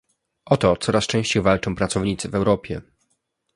O 0.45 0.55
to 0.57 0.75
coraz 0.77 1.07
częściej 1.07 1.43
walczą 1.43 1.75
pracownicy 1.75 2.29
w 2.29 2.35
Europie 2.35 2.81